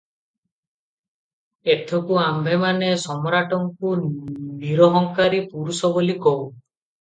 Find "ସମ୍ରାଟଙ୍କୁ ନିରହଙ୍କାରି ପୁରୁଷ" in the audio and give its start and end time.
3.03-5.93